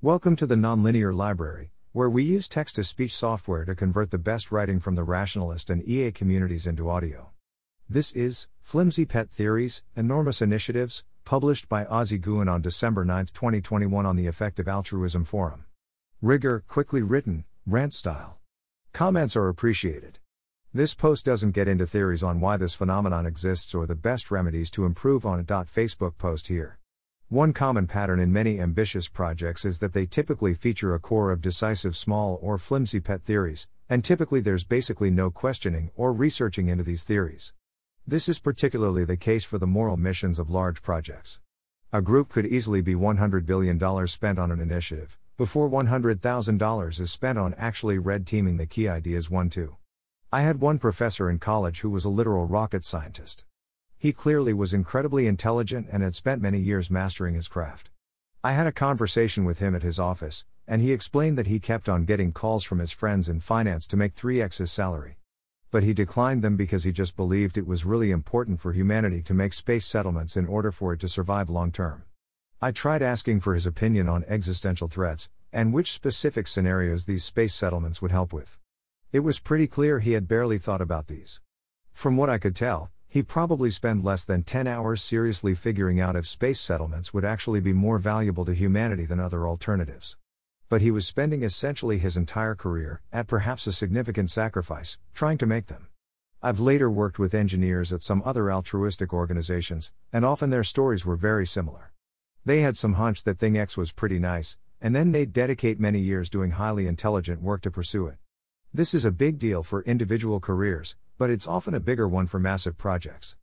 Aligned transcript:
Welcome 0.00 0.36
to 0.36 0.46
the 0.46 0.54
Nonlinear 0.54 1.12
Library, 1.12 1.72
where 1.90 2.08
we 2.08 2.22
use 2.22 2.46
text 2.46 2.76
to 2.76 2.84
speech 2.84 3.12
software 3.16 3.64
to 3.64 3.74
convert 3.74 4.12
the 4.12 4.16
best 4.16 4.52
writing 4.52 4.78
from 4.78 4.94
the 4.94 5.02
rationalist 5.02 5.70
and 5.70 5.82
EA 5.82 6.12
communities 6.12 6.68
into 6.68 6.88
audio. 6.88 7.30
This 7.90 8.12
is 8.12 8.46
Flimsy 8.60 9.04
Pet 9.04 9.28
Theories, 9.28 9.82
Enormous 9.96 10.40
Initiatives, 10.40 11.02
published 11.24 11.68
by 11.68 11.84
Ozzie 11.84 12.20
Gooen 12.20 12.48
on 12.48 12.62
December 12.62 13.04
9, 13.04 13.26
2021, 13.34 14.06
on 14.06 14.14
the 14.14 14.28
Effective 14.28 14.68
Altruism 14.68 15.24
Forum. 15.24 15.64
Rigor, 16.22 16.62
quickly 16.68 17.02
written, 17.02 17.44
rant 17.66 17.92
style. 17.92 18.38
Comments 18.92 19.34
are 19.34 19.48
appreciated. 19.48 20.20
This 20.72 20.94
post 20.94 21.24
doesn't 21.24 21.56
get 21.56 21.66
into 21.66 21.88
theories 21.88 22.22
on 22.22 22.38
why 22.38 22.56
this 22.56 22.76
phenomenon 22.76 23.26
exists 23.26 23.74
or 23.74 23.84
the 23.84 23.96
best 23.96 24.30
remedies 24.30 24.70
to 24.70 24.84
improve 24.84 25.26
on 25.26 25.40
it. 25.40 25.46
Facebook 25.48 26.18
post 26.18 26.46
here. 26.46 26.77
One 27.30 27.52
common 27.52 27.86
pattern 27.86 28.20
in 28.20 28.32
many 28.32 28.58
ambitious 28.58 29.06
projects 29.06 29.66
is 29.66 29.80
that 29.80 29.92
they 29.92 30.06
typically 30.06 30.54
feature 30.54 30.94
a 30.94 30.98
core 30.98 31.30
of 31.30 31.42
decisive 31.42 31.94
small 31.94 32.38
or 32.40 32.56
flimsy 32.56 33.00
pet 33.00 33.22
theories, 33.22 33.68
and 33.86 34.02
typically 34.02 34.40
there's 34.40 34.64
basically 34.64 35.10
no 35.10 35.30
questioning 35.30 35.90
or 35.94 36.14
researching 36.14 36.68
into 36.68 36.82
these 36.82 37.04
theories. 37.04 37.52
This 38.06 38.30
is 38.30 38.38
particularly 38.38 39.04
the 39.04 39.18
case 39.18 39.44
for 39.44 39.58
the 39.58 39.66
moral 39.66 39.98
missions 39.98 40.38
of 40.38 40.48
large 40.48 40.80
projects. 40.80 41.38
A 41.92 42.00
group 42.00 42.30
could 42.30 42.46
easily 42.46 42.80
be 42.80 42.94
$100 42.94 43.44
billion 43.44 44.06
spent 44.06 44.38
on 44.38 44.50
an 44.50 44.58
initiative, 44.58 45.18
before 45.36 45.68
$100,000 45.68 47.00
is 47.00 47.10
spent 47.10 47.36
on 47.36 47.52
actually 47.58 47.98
red 47.98 48.26
teaming 48.26 48.56
the 48.56 48.64
key 48.64 48.88
ideas 48.88 49.28
1 49.28 49.50
2. 49.50 49.76
I 50.32 50.40
had 50.40 50.62
one 50.62 50.78
professor 50.78 51.28
in 51.28 51.40
college 51.40 51.80
who 51.80 51.90
was 51.90 52.06
a 52.06 52.08
literal 52.08 52.46
rocket 52.46 52.86
scientist. 52.86 53.44
He 54.00 54.12
clearly 54.12 54.52
was 54.52 54.72
incredibly 54.72 55.26
intelligent 55.26 55.88
and 55.90 56.04
had 56.04 56.14
spent 56.14 56.40
many 56.40 56.60
years 56.60 56.88
mastering 56.88 57.34
his 57.34 57.48
craft. 57.48 57.90
I 58.44 58.52
had 58.52 58.68
a 58.68 58.72
conversation 58.72 59.44
with 59.44 59.58
him 59.58 59.74
at 59.74 59.82
his 59.82 59.98
office, 59.98 60.44
and 60.68 60.80
he 60.80 60.92
explained 60.92 61.36
that 61.36 61.48
he 61.48 61.58
kept 61.58 61.88
on 61.88 62.04
getting 62.04 62.30
calls 62.30 62.62
from 62.62 62.78
his 62.78 62.92
friends 62.92 63.28
in 63.28 63.40
finance 63.40 63.88
to 63.88 63.96
make 63.96 64.14
3x 64.14 64.58
his 64.58 64.70
salary. 64.70 65.16
But 65.72 65.82
he 65.82 65.92
declined 65.92 66.42
them 66.42 66.56
because 66.56 66.84
he 66.84 66.92
just 66.92 67.16
believed 67.16 67.58
it 67.58 67.66
was 67.66 67.84
really 67.84 68.12
important 68.12 68.60
for 68.60 68.72
humanity 68.72 69.20
to 69.22 69.34
make 69.34 69.52
space 69.52 69.84
settlements 69.84 70.36
in 70.36 70.46
order 70.46 70.70
for 70.70 70.92
it 70.92 71.00
to 71.00 71.08
survive 71.08 71.50
long 71.50 71.72
term. 71.72 72.04
I 72.62 72.70
tried 72.70 73.02
asking 73.02 73.40
for 73.40 73.54
his 73.54 73.66
opinion 73.66 74.08
on 74.08 74.24
existential 74.28 74.86
threats, 74.86 75.28
and 75.52 75.72
which 75.72 75.92
specific 75.92 76.46
scenarios 76.46 77.06
these 77.06 77.24
space 77.24 77.52
settlements 77.52 78.00
would 78.00 78.12
help 78.12 78.32
with. 78.32 78.58
It 79.10 79.20
was 79.20 79.40
pretty 79.40 79.66
clear 79.66 79.98
he 79.98 80.12
had 80.12 80.28
barely 80.28 80.58
thought 80.58 80.80
about 80.80 81.08
these. 81.08 81.40
From 81.92 82.16
what 82.16 82.30
I 82.30 82.38
could 82.38 82.54
tell, 82.54 82.92
he 83.10 83.22
probably 83.22 83.70
spent 83.70 84.04
less 84.04 84.26
than 84.26 84.42
10 84.42 84.66
hours 84.66 85.00
seriously 85.00 85.54
figuring 85.54 85.98
out 85.98 86.14
if 86.14 86.26
space 86.26 86.60
settlements 86.60 87.14
would 87.14 87.24
actually 87.24 87.58
be 87.58 87.72
more 87.72 87.98
valuable 87.98 88.44
to 88.44 88.52
humanity 88.52 89.06
than 89.06 89.18
other 89.18 89.48
alternatives. 89.48 90.18
But 90.68 90.82
he 90.82 90.90
was 90.90 91.06
spending 91.06 91.42
essentially 91.42 91.96
his 91.96 92.18
entire 92.18 92.54
career, 92.54 93.00
at 93.10 93.26
perhaps 93.26 93.66
a 93.66 93.72
significant 93.72 94.30
sacrifice, 94.30 94.98
trying 95.14 95.38
to 95.38 95.46
make 95.46 95.68
them. 95.68 95.86
I've 96.42 96.60
later 96.60 96.90
worked 96.90 97.18
with 97.18 97.34
engineers 97.34 97.94
at 97.94 98.02
some 98.02 98.22
other 98.26 98.52
altruistic 98.52 99.14
organizations, 99.14 99.90
and 100.12 100.26
often 100.26 100.50
their 100.50 100.62
stories 100.62 101.06
were 101.06 101.16
very 101.16 101.46
similar. 101.46 101.92
They 102.44 102.60
had 102.60 102.76
some 102.76 102.92
hunch 102.92 103.24
that 103.24 103.38
Thing 103.38 103.56
X 103.56 103.78
was 103.78 103.90
pretty 103.90 104.18
nice, 104.18 104.58
and 104.82 104.94
then 104.94 105.12
they'd 105.12 105.32
dedicate 105.32 105.80
many 105.80 105.98
years 105.98 106.28
doing 106.28 106.52
highly 106.52 106.86
intelligent 106.86 107.40
work 107.40 107.62
to 107.62 107.70
pursue 107.70 108.06
it. 108.06 108.18
This 108.72 108.92
is 108.92 109.06
a 109.06 109.10
big 109.10 109.38
deal 109.38 109.62
for 109.62 109.82
individual 109.84 110.40
careers, 110.40 110.94
but 111.18 111.30
it's 111.30 111.48
often 111.48 111.74
a 111.74 111.80
bigger 111.80 112.08
one 112.08 112.26
for 112.26 112.38
massive 112.38 112.78
projects. 112.78 113.36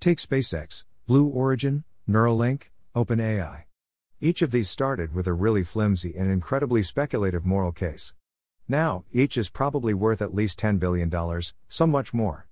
Take 0.00 0.18
SpaceX, 0.18 0.84
Blue 1.06 1.26
Origin, 1.28 1.84
Neuralink, 2.08 2.64
OpenAI. 2.94 3.64
Each 4.20 4.42
of 4.42 4.50
these 4.50 4.68
started 4.68 5.14
with 5.14 5.26
a 5.26 5.32
really 5.32 5.64
flimsy 5.64 6.14
and 6.16 6.30
incredibly 6.30 6.82
speculative 6.82 7.46
moral 7.46 7.72
case. 7.72 8.12
Now, 8.68 9.04
each 9.12 9.36
is 9.36 9.50
probably 9.50 9.94
worth 9.94 10.22
at 10.22 10.34
least 10.34 10.60
$10 10.60 10.78
billion, 10.78 11.10
some 11.66 11.90
much 11.90 12.14
more. 12.14 12.46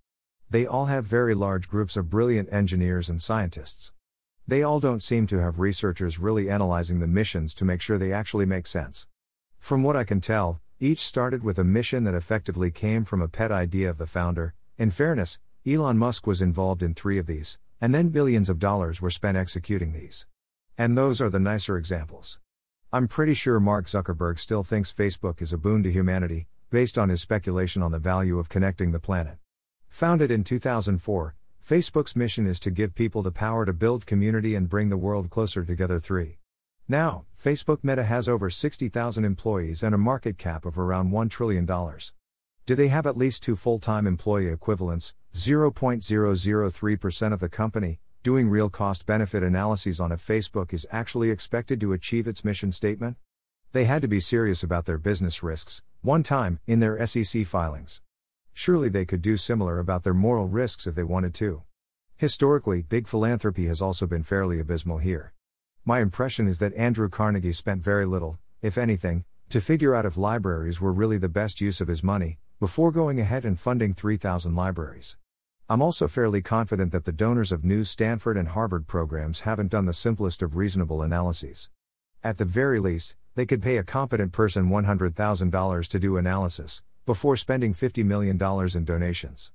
They 0.49 0.67
all 0.67 0.87
have 0.87 1.05
very 1.05 1.35
large 1.35 1.69
groups 1.69 1.97
of 1.97 2.11
brilliant 2.11 2.53
engineers 2.53 3.09
and 3.09 3.23
scientists. 3.23 3.93
They 4.49 4.63
all 4.63 4.81
don't 4.81 5.03
seem 5.03 5.29
to 5.29 5.39
have 5.39 5.61
researchers 5.61 6.19
really 6.19 6.51
analyzing 6.51 6.99
the 6.99 7.07
missions 7.07 7.55
to 7.55 7.65
make 7.65 7.81
sure 7.81 7.99
they 7.99 8.13
actually 8.13 8.47
make 8.47 8.67
sense. 8.67 9.07
From 9.59 9.83
what 9.83 9.95
I 9.95 10.03
can 10.03 10.21
tell, 10.21 10.61
each 10.81 11.01
started 11.01 11.45
with 11.45 11.59
a 11.59 11.65
mission 11.65 12.05
that 12.05 12.15
effectively 12.15 12.71
came 12.71 13.05
from 13.05 13.21
a 13.21 13.29
pet 13.29 13.53
idea 13.53 13.89
of 13.91 13.99
the 13.99 14.07
founder. 14.07 14.55
In 14.81 14.91
fairness, 14.91 15.39
Elon 15.67 15.99
Musk 15.99 16.27
was 16.27 16.41
involved 16.41 16.83
in 16.83 16.95
three 16.95 17.19
of 17.19 17.27
these, 17.27 17.59
and 17.83 17.95
then 17.95 18.09
billions 18.09 18.49
of 18.49 18.59
dollars 18.59 19.03
were 19.03 19.11
spent 19.11 19.37
executing 19.37 19.93
these. 19.93 20.27
And 20.79 20.97
those 20.97 21.21
are 21.21 21.29
the 21.29 21.39
nicer 21.39 21.77
examples. 21.77 22.39
I'm 22.91 23.07
pretty 23.07 23.35
sure 23.35 23.61
Mark 23.61 23.85
Zuckerberg 23.85 24.39
still 24.39 24.65
thinks 24.65 24.91
Facebook 24.91 25.43
is 25.43 25.53
a 25.53 25.59
boon 25.59 25.83
to 25.83 25.93
humanity, 25.93 26.47
based 26.71 26.97
on 26.97 27.11
his 27.11 27.21
speculation 27.21 27.83
on 27.83 27.93
the 27.93 27.99
value 27.99 28.39
of 28.39 28.49
connecting 28.49 28.91
the 28.91 28.99
planet. 28.99 29.37
Founded 29.91 30.31
in 30.31 30.45
2004, 30.45 31.35
Facebook's 31.63 32.17
mission 32.17 32.47
is 32.47 32.59
to 32.61 32.71
give 32.71 32.95
people 32.95 33.21
the 33.21 33.31
power 33.31 33.67
to 33.67 33.75
build 33.75 34.07
community 34.07 34.55
and 34.55 34.71
bring 34.71 34.89
the 34.89 34.97
world 34.97 35.29
closer 35.29 35.63
together. 35.63 35.99
3. 35.99 36.39
Now, 36.89 37.27
Facebook 37.39 37.81
Meta 37.83 38.05
has 38.05 38.31
over 38.31 38.49
60,000 38.49 39.27
employees 39.27 39.83
and 39.83 39.95
a 39.95 39.99
market 39.99 40.39
cap 40.39 40.65
of 40.65 40.79
around 40.79 41.13
$1 41.13 41.29
trillion. 41.29 41.67
Do 42.71 42.77
they 42.77 42.87
have 42.87 43.05
at 43.05 43.17
least 43.17 43.43
two 43.43 43.57
full 43.57 43.81
time 43.81 44.07
employee 44.07 44.47
equivalents, 44.47 45.17
0.003% 45.35 47.33
of 47.33 47.41
the 47.41 47.49
company, 47.49 47.99
doing 48.23 48.49
real 48.49 48.71
cost 48.71 49.07
benefit 49.07 49.43
analyses 49.43 49.99
on 49.99 50.13
if 50.13 50.25
Facebook 50.25 50.73
is 50.73 50.87
actually 50.93 51.31
expected 51.31 51.81
to 51.81 51.93
achieve 51.93 52.29
its 52.29 52.45
mission 52.45 52.71
statement? 52.71 53.17
They 53.73 53.87
had 53.87 54.03
to 54.03 54.07
be 54.07 54.21
serious 54.21 54.63
about 54.63 54.87
their 54.87 54.99
business 54.99 55.43
risks, 55.43 55.83
one 56.03 56.23
time, 56.23 56.61
in 56.69 56.79
their 56.79 57.05
SEC 57.09 57.45
filings. 57.45 58.03
Surely 58.53 58.89
they 58.89 59.05
could 59.05 59.21
do 59.21 59.37
similar 59.37 59.81
about 59.81 60.05
their 60.05 60.15
moral 60.15 60.47
risks 60.47 60.87
if 60.87 60.95
they 60.95 61.03
wanted 61.03 61.35
to. 61.35 61.65
Historically, 62.19 62.83
big 62.83 63.09
philanthropy 63.09 63.67
has 63.67 63.83
also 63.83 64.07
been 64.07 64.23
fairly 64.23 64.61
abysmal 64.61 64.99
here. 64.99 65.33
My 65.85 65.99
impression 65.99 66.47
is 66.47 66.61
that 66.61 66.75
Andrew 66.75 67.09
Carnegie 67.09 67.51
spent 67.51 67.83
very 67.83 68.07
little, 68.07 68.39
if 68.63 68.79
anything, 68.79 69.25
to 69.51 69.61
figure 69.61 69.97
out 69.97 70.07
if 70.07 70.17
libraries 70.17 70.81
were 70.81 70.93
really 70.93 71.19
the 71.19 71.29
best 71.29 71.61
use 71.61 71.81
of 71.81 71.89
his 71.89 72.05
money, 72.05 72.39
before 72.61 72.93
going 72.93 73.19
ahead 73.19 73.45
and 73.45 73.59
funding 73.59 73.93
3,000 73.93 74.55
libraries. 74.55 75.17
I'm 75.69 75.83
also 75.83 76.07
fairly 76.07 76.41
confident 76.41 76.93
that 76.93 77.05
the 77.05 77.13
donors 77.13 77.51
of 77.51 77.65
new 77.65 77.83
Stanford 77.83 78.37
and 78.37 78.49
Harvard 78.49 78.87
programs 78.87 79.41
haven't 79.41 79.73
done 79.73 79.87
the 79.87 79.93
simplest 79.93 80.41
of 80.41 80.55
reasonable 80.55 81.03
analyses. 81.03 81.69
At 82.23 82.39
the 82.39 82.45
very 82.45 82.79
least, 82.79 83.17
they 83.35 83.45
could 83.45 83.61
pay 83.61 83.77
a 83.77 83.83
competent 83.83 84.31
person 84.31 84.71
$100,000 84.71 85.89
to 85.89 85.99
do 85.99 86.17
analysis, 86.17 86.83
before 87.05 87.37
spending 87.37 87.75
$50 87.75 88.05
million 88.05 88.41
in 88.77 88.85
donations. 88.85 89.51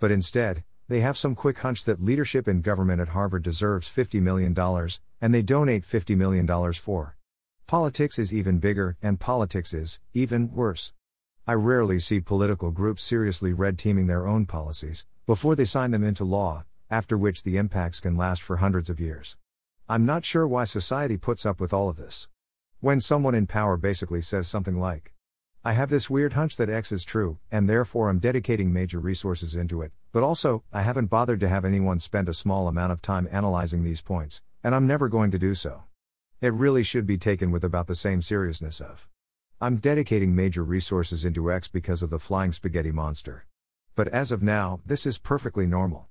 But 0.00 0.10
instead, 0.10 0.64
they 0.88 1.00
have 1.00 1.16
some 1.16 1.36
quick 1.36 1.58
hunch 1.58 1.84
that 1.84 2.04
leadership 2.04 2.48
in 2.48 2.62
government 2.62 3.00
at 3.00 3.08
Harvard 3.10 3.44
deserves 3.44 3.88
$50 3.88 4.20
million, 4.20 4.56
and 5.20 5.32
they 5.32 5.42
donate 5.42 5.84
$50 5.84 6.16
million 6.16 6.72
for. 6.72 7.15
Politics 7.66 8.16
is 8.20 8.32
even 8.32 8.58
bigger, 8.58 8.96
and 9.02 9.18
politics 9.18 9.74
is, 9.74 9.98
even 10.14 10.52
worse. 10.54 10.92
I 11.48 11.54
rarely 11.54 11.98
see 11.98 12.20
political 12.20 12.70
groups 12.70 13.02
seriously 13.02 13.52
red 13.52 13.76
teaming 13.76 14.06
their 14.06 14.24
own 14.24 14.46
policies, 14.46 15.04
before 15.26 15.56
they 15.56 15.64
sign 15.64 15.90
them 15.90 16.04
into 16.04 16.24
law, 16.24 16.64
after 16.92 17.18
which 17.18 17.42
the 17.42 17.56
impacts 17.56 17.98
can 17.98 18.16
last 18.16 18.40
for 18.40 18.58
hundreds 18.58 18.88
of 18.88 19.00
years. 19.00 19.36
I'm 19.88 20.06
not 20.06 20.24
sure 20.24 20.46
why 20.46 20.62
society 20.62 21.16
puts 21.16 21.44
up 21.44 21.58
with 21.58 21.72
all 21.72 21.88
of 21.88 21.96
this. 21.96 22.28
When 22.78 23.00
someone 23.00 23.34
in 23.34 23.48
power 23.48 23.76
basically 23.76 24.20
says 24.20 24.46
something 24.46 24.78
like, 24.78 25.12
I 25.64 25.72
have 25.72 25.90
this 25.90 26.08
weird 26.08 26.34
hunch 26.34 26.56
that 26.58 26.70
X 26.70 26.92
is 26.92 27.04
true, 27.04 27.40
and 27.50 27.68
therefore 27.68 28.10
I'm 28.10 28.20
dedicating 28.20 28.72
major 28.72 29.00
resources 29.00 29.56
into 29.56 29.82
it, 29.82 29.90
but 30.12 30.22
also, 30.22 30.62
I 30.72 30.82
haven't 30.82 31.06
bothered 31.06 31.40
to 31.40 31.48
have 31.48 31.64
anyone 31.64 31.98
spend 31.98 32.28
a 32.28 32.34
small 32.34 32.68
amount 32.68 32.92
of 32.92 33.02
time 33.02 33.26
analyzing 33.32 33.82
these 33.82 34.02
points, 34.02 34.40
and 34.62 34.72
I'm 34.72 34.86
never 34.86 35.08
going 35.08 35.32
to 35.32 35.38
do 35.38 35.56
so. 35.56 35.82
It 36.42 36.52
really 36.52 36.82
should 36.82 37.06
be 37.06 37.16
taken 37.16 37.50
with 37.50 37.64
about 37.64 37.86
the 37.86 37.94
same 37.94 38.20
seriousness 38.20 38.78
of. 38.78 39.08
I'm 39.58 39.78
dedicating 39.78 40.34
major 40.34 40.62
resources 40.62 41.24
into 41.24 41.50
X 41.50 41.66
because 41.66 42.02
of 42.02 42.10
the 42.10 42.18
flying 42.18 42.52
spaghetti 42.52 42.92
monster. 42.92 43.46
But 43.94 44.08
as 44.08 44.30
of 44.30 44.42
now, 44.42 44.80
this 44.84 45.06
is 45.06 45.18
perfectly 45.18 45.66
normal. 45.66 46.08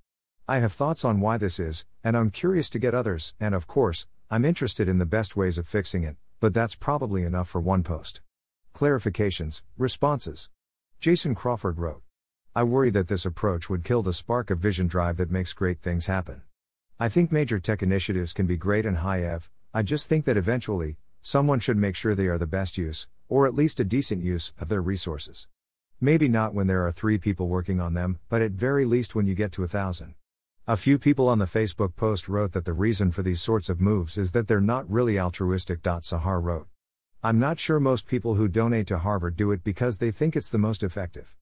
I 0.48 0.60
have 0.60 0.74
thoughts 0.74 1.06
on 1.06 1.22
why 1.22 1.38
this 1.38 1.60
is, 1.60 1.86
and 2.04 2.18
I'm 2.18 2.32
curious 2.32 2.72
to 2.72 2.80
get 2.80 2.96
others, 2.96 3.36
and 3.40 3.54
of 3.54 3.68
course, 3.68 4.08
I'm 4.32 4.46
interested 4.46 4.90
in 4.90 4.98
the 4.98 5.06
best 5.06 5.38
ways 5.38 5.60
of 5.60 5.68
fixing 5.68 6.04
it, 6.04 6.18
but 6.40 6.56
that's 6.56 6.74
probably 6.74 7.22
enough 7.22 7.48
for 7.48 7.62
one 7.62 7.84
post. 7.84 8.22
Clarifications, 8.74 9.62
responses. 9.78 10.50
Jason 11.00 11.36
Crawford 11.36 11.78
wrote 11.78 12.02
I 12.56 12.64
worry 12.64 12.90
that 12.90 13.10
this 13.10 13.28
approach 13.28 13.70
would 13.70 13.84
kill 13.84 14.02
the 14.02 14.12
spark 14.12 14.50
of 14.50 14.58
vision 14.58 14.88
drive 14.88 15.18
that 15.18 15.30
makes 15.30 15.54
great 15.54 15.82
things 15.82 16.08
happen. 16.08 16.42
I 17.00 17.10
think 17.10 17.32
major 17.32 17.60
tech 17.60 17.84
initiatives 17.84 18.34
can 18.34 18.48
be 18.48 18.58
great 18.58 18.88
and 18.88 18.98
high 18.98 19.22
ev, 19.22 19.52
I 19.78 19.84
just 19.84 20.08
think 20.08 20.24
that 20.24 20.38
eventually, 20.38 20.96
someone 21.22 21.60
should 21.60 21.76
make 21.76 21.98
sure 21.98 22.16
they 22.16 22.28
are 22.28 22.38
the 22.38 22.48
best 22.48 22.78
use, 22.78 23.10
or 23.28 23.46
at 23.46 23.54
least 23.54 23.82
a 23.82 23.84
decent 23.84 24.24
use, 24.24 24.54
of 24.58 24.70
their 24.70 24.82
resources. 24.82 25.50
Maybe 26.00 26.30
not 26.30 26.54
when 26.54 26.68
there 26.68 26.88
are 26.88 26.94
three 26.94 27.18
people 27.18 27.50
working 27.50 27.82
on 27.82 27.94
them, 27.94 28.20
but 28.30 28.42
at 28.42 28.52
very 28.52 28.86
least 28.86 29.16
when 29.16 29.28
you 29.28 29.36
get 29.36 29.52
to 29.52 29.66
a 29.66 29.68
thousand. 29.68 30.16
A 30.66 30.78
few 30.78 30.98
people 30.98 31.28
on 31.28 31.40
the 31.40 31.46
Facebook 31.46 31.98
post 31.98 32.30
wrote 32.30 32.54
that 32.54 32.64
the 32.64 32.72
reason 32.72 33.12
for 33.12 33.22
these 33.22 33.42
sorts 33.42 33.68
of 33.68 33.82
moves 33.82 34.18
is 34.18 34.32
that 34.32 34.48
they're 34.48 34.62
not 34.62 34.90
really 34.90 35.20
altruistic. 35.20 35.82
Sahar 35.82 36.42
wrote. 36.42 36.68
I'm 37.22 37.38
not 37.38 37.60
sure 37.60 37.82
most 37.82 38.08
people 38.08 38.36
who 38.36 38.48
donate 38.48 38.88
to 38.88 39.00
Harvard 39.00 39.36
do 39.36 39.52
it 39.52 39.62
because 39.62 39.98
they 39.98 40.10
think 40.10 40.38
it's 40.38 40.50
the 40.50 40.58
most 40.58 40.84
effective. 40.84 41.36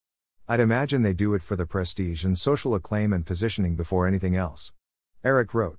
I'd 0.48 0.60
imagine 0.60 1.04
they 1.04 1.14
do 1.14 1.36
it 1.36 1.44
for 1.44 1.56
the 1.56 1.68
prestige 1.68 2.26
and 2.26 2.36
social 2.36 2.74
acclaim 2.74 3.14
and 3.14 3.28
positioning 3.28 3.76
before 3.76 4.08
anything 4.08 4.36
else. 4.36 4.74
Eric 5.24 5.54
wrote, 5.54 5.78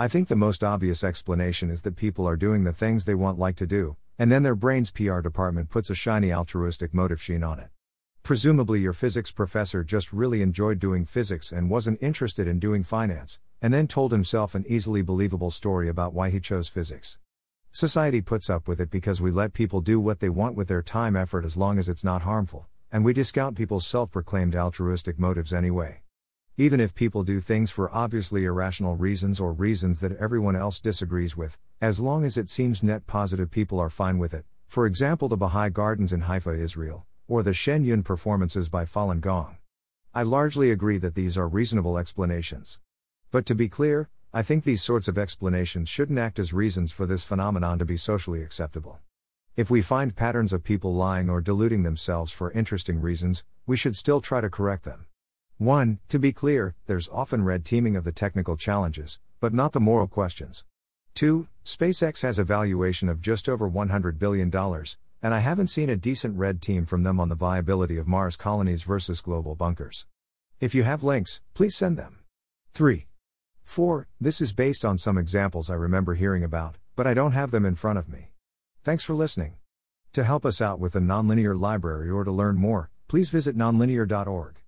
I 0.00 0.08
think 0.08 0.28
the 0.28 0.34
most 0.34 0.64
obvious 0.64 1.04
explanation 1.04 1.68
is 1.68 1.82
that 1.82 1.94
people 1.94 2.26
are 2.26 2.34
doing 2.34 2.64
the 2.64 2.72
things 2.72 3.04
they 3.04 3.14
want 3.14 3.38
like 3.38 3.56
to 3.56 3.66
do, 3.66 3.98
and 4.18 4.32
then 4.32 4.42
their 4.42 4.54
brain's 4.54 4.90
PR 4.90 5.20
department 5.20 5.68
puts 5.68 5.90
a 5.90 5.94
shiny 5.94 6.32
altruistic 6.32 6.94
motive 6.94 7.20
sheen 7.20 7.44
on 7.44 7.58
it. 7.58 7.68
Presumably, 8.22 8.80
your 8.80 8.94
physics 8.94 9.30
professor 9.30 9.84
just 9.84 10.10
really 10.10 10.40
enjoyed 10.40 10.78
doing 10.78 11.04
physics 11.04 11.52
and 11.52 11.68
wasn't 11.68 12.02
interested 12.02 12.48
in 12.48 12.58
doing 12.58 12.82
finance, 12.82 13.40
and 13.60 13.74
then 13.74 13.86
told 13.86 14.10
himself 14.10 14.54
an 14.54 14.64
easily 14.66 15.02
believable 15.02 15.50
story 15.50 15.86
about 15.86 16.14
why 16.14 16.30
he 16.30 16.40
chose 16.40 16.70
physics. 16.70 17.18
Society 17.70 18.22
puts 18.22 18.48
up 18.48 18.66
with 18.66 18.80
it 18.80 18.90
because 18.90 19.20
we 19.20 19.30
let 19.30 19.52
people 19.52 19.82
do 19.82 20.00
what 20.00 20.20
they 20.20 20.30
want 20.30 20.56
with 20.56 20.68
their 20.68 20.80
time 20.80 21.14
effort 21.14 21.44
as 21.44 21.58
long 21.58 21.78
as 21.78 21.90
it's 21.90 22.02
not 22.02 22.22
harmful, 22.22 22.66
and 22.90 23.04
we 23.04 23.12
discount 23.12 23.54
people's 23.54 23.86
self 23.86 24.10
proclaimed 24.10 24.56
altruistic 24.56 25.18
motives 25.18 25.52
anyway. 25.52 26.00
Even 26.60 26.78
if 26.78 26.94
people 26.94 27.22
do 27.22 27.40
things 27.40 27.70
for 27.70 27.90
obviously 27.90 28.44
irrational 28.44 28.94
reasons 28.94 29.40
or 29.40 29.50
reasons 29.50 30.00
that 30.00 30.14
everyone 30.18 30.54
else 30.54 30.78
disagrees 30.78 31.34
with, 31.34 31.58
as 31.80 32.00
long 32.00 32.22
as 32.22 32.36
it 32.36 32.50
seems 32.50 32.82
net 32.82 33.06
positive, 33.06 33.50
people 33.50 33.80
are 33.80 33.88
fine 33.88 34.18
with 34.18 34.34
it. 34.34 34.44
For 34.66 34.84
example, 34.84 35.26
the 35.26 35.38
Baha'i 35.38 35.70
Gardens 35.70 36.12
in 36.12 36.20
Haifa, 36.20 36.50
Israel, 36.50 37.06
or 37.26 37.42
the 37.42 37.54
Shen 37.54 37.82
Yun 37.82 38.02
performances 38.02 38.68
by 38.68 38.84
Falun 38.84 39.22
Gong. 39.22 39.56
I 40.14 40.22
largely 40.22 40.70
agree 40.70 40.98
that 40.98 41.14
these 41.14 41.38
are 41.38 41.48
reasonable 41.48 41.96
explanations. 41.96 42.78
But 43.30 43.46
to 43.46 43.54
be 43.54 43.70
clear, 43.70 44.10
I 44.34 44.42
think 44.42 44.64
these 44.64 44.82
sorts 44.82 45.08
of 45.08 45.16
explanations 45.16 45.88
shouldn't 45.88 46.18
act 46.18 46.38
as 46.38 46.52
reasons 46.52 46.92
for 46.92 47.06
this 47.06 47.24
phenomenon 47.24 47.78
to 47.78 47.86
be 47.86 47.96
socially 47.96 48.42
acceptable. 48.42 48.98
If 49.56 49.70
we 49.70 49.80
find 49.80 50.14
patterns 50.14 50.52
of 50.52 50.62
people 50.62 50.94
lying 50.94 51.30
or 51.30 51.40
deluding 51.40 51.84
themselves 51.84 52.32
for 52.32 52.52
interesting 52.52 53.00
reasons, 53.00 53.44
we 53.66 53.78
should 53.78 53.96
still 53.96 54.20
try 54.20 54.42
to 54.42 54.50
correct 54.50 54.84
them. 54.84 55.06
1. 55.60 55.98
To 56.08 56.18
be 56.18 56.32
clear, 56.32 56.74
there's 56.86 57.10
often 57.10 57.44
red 57.44 57.66
teaming 57.66 57.94
of 57.94 58.02
the 58.02 58.12
technical 58.12 58.56
challenges, 58.56 59.20
but 59.40 59.52
not 59.52 59.72
the 59.72 59.78
moral 59.78 60.06
questions. 60.06 60.64
2. 61.16 61.48
SpaceX 61.66 62.22
has 62.22 62.38
a 62.38 62.44
valuation 62.44 63.10
of 63.10 63.20
just 63.20 63.46
over 63.46 63.68
$100 63.68 64.18
billion, 64.18 64.50
and 65.22 65.34
I 65.34 65.40
haven't 65.40 65.66
seen 65.66 65.90
a 65.90 65.96
decent 65.96 66.38
red 66.38 66.62
team 66.62 66.86
from 66.86 67.02
them 67.02 67.20
on 67.20 67.28
the 67.28 67.34
viability 67.34 67.98
of 67.98 68.08
Mars 68.08 68.36
colonies 68.36 68.84
versus 68.84 69.20
global 69.20 69.54
bunkers. 69.54 70.06
If 70.60 70.74
you 70.74 70.82
have 70.84 71.04
links, 71.04 71.42
please 71.52 71.76
send 71.76 71.98
them. 71.98 72.20
3. 72.72 73.06
4. 73.62 74.08
This 74.18 74.40
is 74.40 74.54
based 74.54 74.86
on 74.86 74.96
some 74.96 75.18
examples 75.18 75.68
I 75.68 75.74
remember 75.74 76.14
hearing 76.14 76.42
about, 76.42 76.78
but 76.96 77.06
I 77.06 77.12
don't 77.12 77.32
have 77.32 77.50
them 77.50 77.66
in 77.66 77.74
front 77.74 77.98
of 77.98 78.08
me. 78.08 78.32
Thanks 78.82 79.04
for 79.04 79.12
listening. 79.12 79.56
To 80.14 80.24
help 80.24 80.46
us 80.46 80.62
out 80.62 80.80
with 80.80 80.94
the 80.94 81.00
Nonlinear 81.00 81.60
Library 81.60 82.08
or 82.08 82.24
to 82.24 82.32
learn 82.32 82.56
more, 82.56 82.88
please 83.08 83.28
visit 83.28 83.58
nonlinear.org. 83.58 84.59